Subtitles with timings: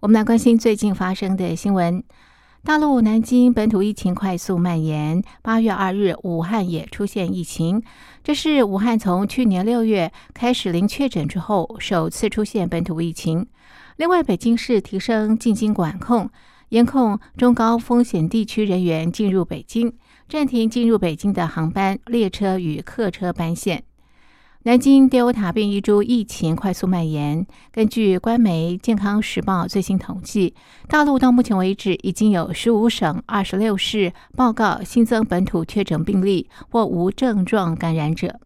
[0.00, 2.04] 我们来关心最近发生的新闻。
[2.62, 7.82] 大陆南京本土疫情快速蔓延，八月二日，武汉也出现疫情。
[8.22, 13.46] 这是武汉从去年六月开始零确诊之后，首次出现本土疫情。
[13.96, 16.28] 另外，北京市提升进京管控，
[16.68, 19.94] 严控中高风险地区人员进入北京，
[20.28, 23.85] 暂停进入北京的航班、列车与客车班线。
[24.66, 27.46] 南京 Delta 变异株疫情快速蔓延。
[27.70, 30.56] 根据官媒《健康时报》最新统计，
[30.88, 38.40] 大陆到目前为止已经有十五省、二十六市报告新增本土确诊病例或无症状感染者。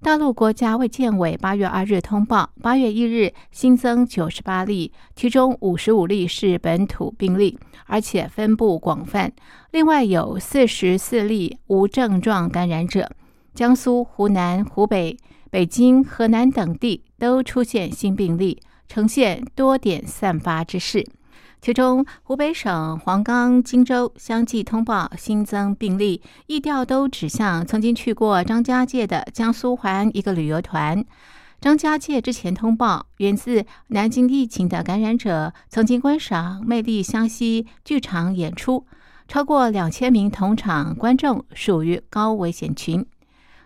[0.00, 9.32] 大陆国家卫健委八月二日通报，八月一日新增九十八例，其中五十五例是本土病例，而且分布广泛。
[9.72, 13.10] 另外有四十四例无症状感染者。
[13.54, 15.18] 江苏、湖南、湖北。
[15.52, 18.58] 北京、河南等地都出现新病例，
[18.88, 21.06] 呈现多点散发之势。
[21.60, 31.04] 其中，湖北省黄冈、荆州相继通报新增病例，疫调都指向曾经去过张家界的江苏淮安一个旅游团。
[31.60, 38.86] 张家界之前通报，源自南京疫情的感染者曾经观赏魅力湘西剧场演出，
[39.28, 43.04] 超过两千名同场观众属于高危险群。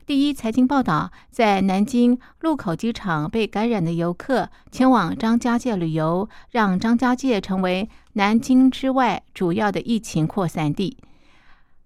[0.06, 10.96] 第一财经报道，在南京禄口机场被感染的游客前往张家界旅游，让张家界成为南京之外主要的疫情扩散地。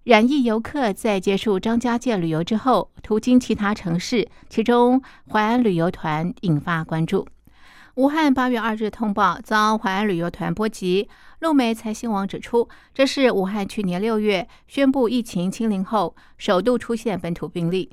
[0.03, 5.01] 染疫游客在结束张家界旅游之后，途经其他城市，其中
[5.31, 7.27] 淮安旅游团引发关注。
[7.95, 11.09] 武汉八月二日通报遭淮安旅游团波及，
[11.39, 17.89] 路媒财新网指出，这是武汉去年六月宣布疫情清零后，首度出现本土病例。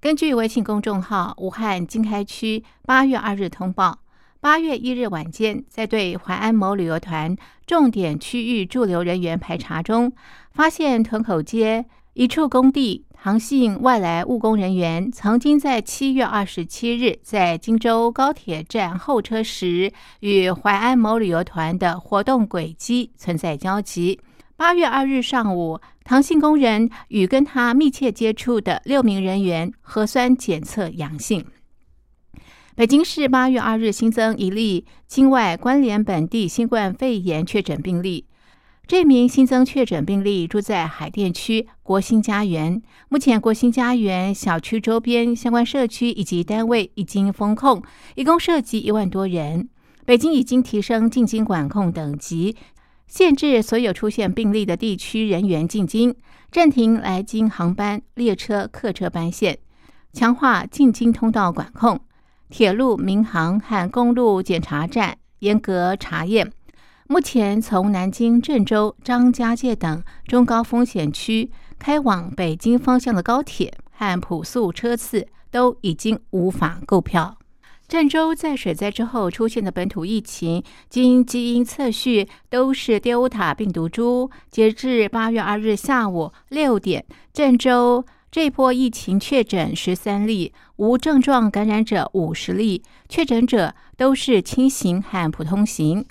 [0.00, 3.98] 根据微信公众号“武汉经开区”八月二日通报，
[4.40, 7.36] 八月一日晚间，在对淮安某旅游团
[7.66, 10.12] 重点区域驻留人员排查中，
[10.52, 24.20] 发现屯口街一处工地唐姓外来务工人员曾经在七月二十七日在荆州高铁站候车时，与淮安某旅游团的活动轨迹存在交集。
[24.58, 31.46] 八月二日上午，唐姓工人与跟他密切接触的六名人员核酸检测阳性。
[32.74, 38.24] 北京市八月二日新增一例境外关联本地新冠肺炎确诊病例，
[38.88, 42.82] 这名新增确诊病例住在海淀区国兴家园。
[43.08, 47.80] 目前，国兴家园小区周边相关社区以及单位已经封控，
[48.16, 49.68] 一共涉及一万多人。
[50.04, 52.56] 北京已经提升进京管控等级。
[53.08, 56.14] 限制所有出现病例的地区人员进京，
[56.52, 59.58] 暂停来京航班、列车、客车班线，
[60.12, 61.98] 强化进京通道管控，
[62.50, 66.52] 铁路、民航和公路检查站严格查验。
[67.06, 77.38] 目前，从南京、郑州、张家界等中高风险区开往北京方向的高铁和普速车次都已经无法购票。
[77.88, 84.30] 郑州在水灾之后出现的本土疫情，经基因测序都是 Delta 病毒株。
[84.50, 96.04] 截至八月二日下午六点，郑州这波疫情确诊十三例，无症状感染者五十例，确诊者都是轻型和普通型。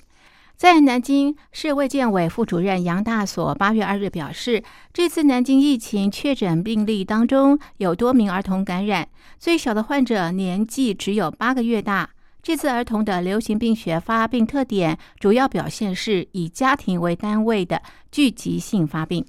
[0.58, 4.60] 在南京市卫健委副主任杨大所八月二日表示，
[4.92, 9.08] 这次南京疫情确诊病例当中有多名儿童感染，
[9.38, 12.10] 最小的患者年纪只有八个月大。
[12.42, 17.80] 这次儿童的流行病学发病特点主要表现是以家庭为单位的
[18.10, 19.24] 聚集性发病。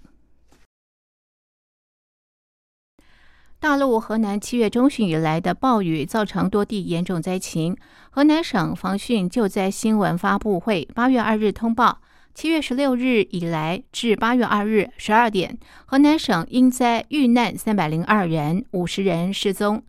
[3.61, 7.75] 大陆河南七月中旬以来的暴雨造成多地严重灾情。
[8.09, 12.00] 河南省防汛救灾新闻发布会八月二日通报，
[12.33, 19.83] 七月十六日以来至八月二日十二点，河南省因灾遇难三百零二人，五十人失踪。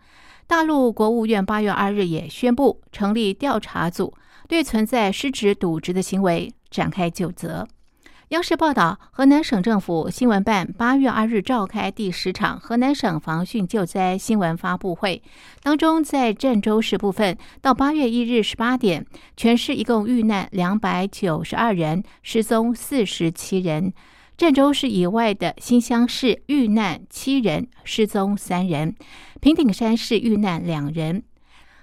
[0.48, 4.12] 大陆国务院八月二日也宣布成立调查组，
[4.48, 7.68] 对存在失职渎职的行为展开就责。
[8.30, 15.20] 央视报道，河南省政府新闻办八月二日召开第十场河南省防汛救灾新闻发布会，
[15.64, 19.04] 当中在郑州市部分，到八月一日十八点，
[19.36, 23.92] 全市一共遇难两百九十二人，失踪四十七人。
[24.36, 28.92] 郑州市以外的新乡市遇难七人，失踪三人；
[29.40, 31.24] 平顶山市遇难两人。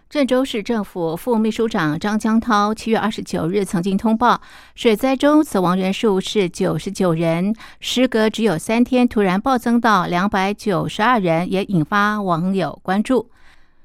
[0.09, 4.41] 郑州市政府副秘书长张江涛七月二十九日曾经通报，
[4.73, 13.29] 水灾中死亡人数是九十九人，时隔只有三天，突然暴增到两百九十二人，也引发网友关注。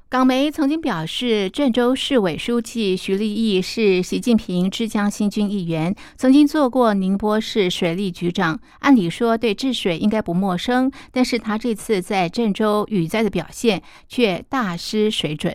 [0.07, 15.53] 港媒曾经表示，郑州市委书记徐立毅是习近平之江新军一员，曾经做过宁波市水利局长，按理说对治水应该不陌生，但是他这次在郑州雨灾的表现却大失水准。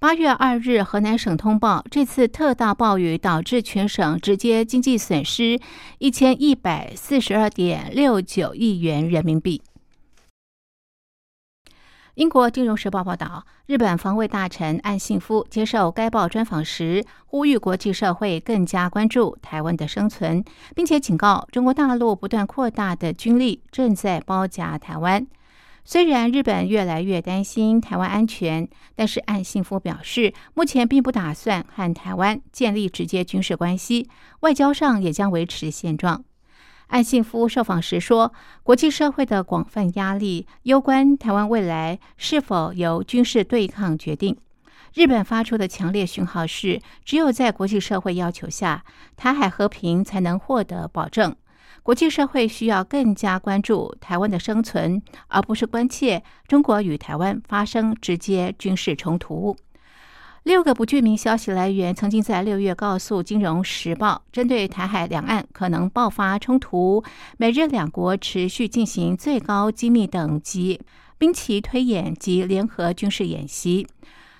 [0.00, 5.58] 八月二日，河南省通报，这次特大暴雨导致全省直接经济损失
[5.98, 9.60] 一千一百四十二点六九亿元人民币。
[12.14, 20.44] 英国金融时报报道，日本防卫大臣岸信夫接受该报专访时，呼吁国际社会更加关注台湾的生存，
[20.76, 25.26] 并且警告中国大陆不断扩大的军力正在包夹台湾。
[25.90, 34.06] 虽然日本越来越担心台湾安全，但是岸信夫表示，目前并不打算和台湾建立直接军事关系，
[34.40, 36.22] 外交上也将维持现状。
[36.88, 44.36] 岸信夫受访时说，国际社会的广泛压力攸关台湾未来是否由军事对抗决定。
[44.92, 48.84] 日本发出的强烈讯号是，只有在国际社会要求下，
[49.16, 51.34] 台海和平才能获得保证。
[51.88, 59.56] 国际社会需要更加关注台湾的生存，而不是关切中国与台湾发生直接军事冲突。
[60.42, 67.02] 六个不具名消息来源曾经在六月告诉《金融时报》，针对台海两岸可能爆发冲突，
[67.38, 70.78] 美日两国持续进行最高机密等级
[71.16, 73.86] 兵棋推演及联合军事演习。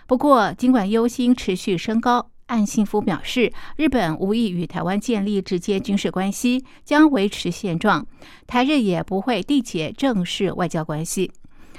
[0.07, 2.29] 不过，尽管忧心持续升高。
[2.49, 8.07] 岸信夫表示，日本无意与台湾建立直接军事关系，将维持现状，
[8.47, 11.31] 台日也不会缔结正式外交关系。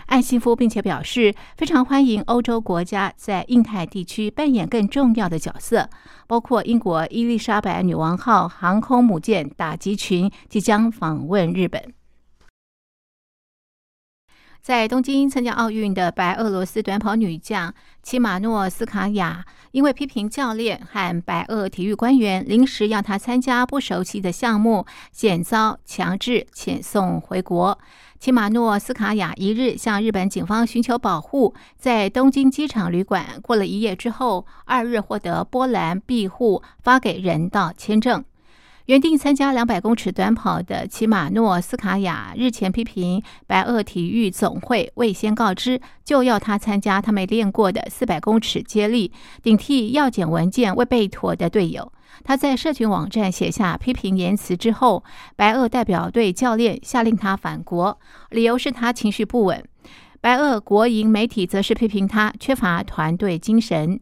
[0.05, 5.89] 岸信夫并且表示，非常欢迎欧洲国家在印太地区扮演更重要的角色，
[6.27, 11.93] 包括英国伊丽莎白女王号航空母舰打击群即将访问日本。
[14.61, 17.73] 在东京参加奥运的白俄罗斯短跑女将
[18.03, 27.79] 齐马诺斯卡娅，因为批评教练和白俄体育官员临时要她参加不熟悉的项目，险遭强制遣送回国。
[28.19, 38.23] 齐马诺斯卡娅一日向日本警方寻求保护，在东京机场旅馆过了一夜之后，二日获得波兰庇护，发给人道签证。
[38.89, 49.11] 原定参加两百公尺短跑的齐马诺斯卡娅日前批评白俄体育总会未先告知就要他参加他没练过的四百公尺接力，
[49.43, 51.93] 顶替要检文件未备妥的队友。
[52.23, 55.03] 他在社群网站写下批评言辞之后，
[55.35, 57.99] 白俄代表队教练下令他返国，
[58.31, 59.63] 理由是他情绪不稳。
[60.19, 63.99] 白俄国营媒体则是批评他缺乏团队精神。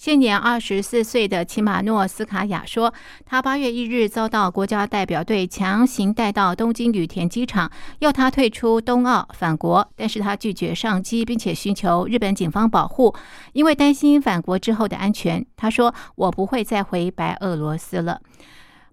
[0.00, 2.94] 现年二十四岁的齐马诺斯卡娅说
[3.26, 13.14] ：“他八月一日遭到国家代表队强行带到东京羽田机场，要他退出冬奥返国，但是他拒绝上机，并且寻求日本警方保护，
[13.52, 15.44] 因为担心返国之后的安全。
[15.54, 18.22] 他说：‘我不会再回白俄罗斯了。’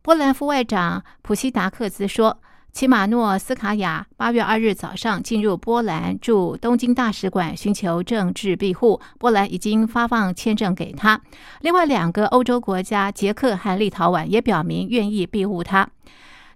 [0.04, 11.20] 波兰副外长普希达克兹说。”齐马诺斯卡娅八月二日早上进入波兰驻东京大使馆寻求政治庇护，波兰已经发放签证给他。
[11.62, 15.90] 另外两个欧洲国家捷克和立陶宛也表明愿意庇护他。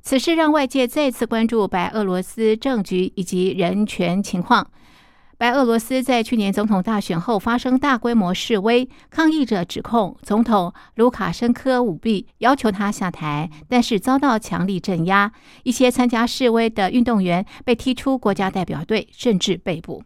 [0.04, 4.70] 此事让外界再次关注白俄罗斯政局以及人权情况。
[5.42, 15.32] 白俄罗斯在去年总统大选后发生大规模示威，抗议者指控总统卢卡申科舞弊，要求他下台，但是遭到强力镇压。
[15.64, 20.04] 一些参加示威的运动员被踢出国家代表队，甚至被捕。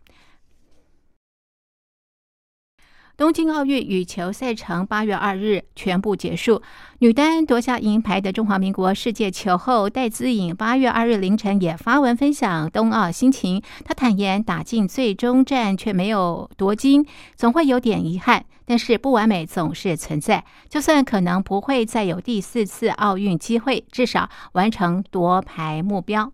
[3.17, 6.61] 东京奥运羽球赛程八月二日全部结束，
[6.99, 13.61] 女单夺下银牌的中华民国世界球后戴资颖八月二日凌晨也发文分享冬奥心情。
[13.85, 17.05] 她坦言打进最终战却没有夺金，
[17.37, 18.43] 总会有点遗憾。
[18.65, 26.33] 但是不完美总是存在，就算可能不会再有第四次奥运机会，至少完成夺牌目标。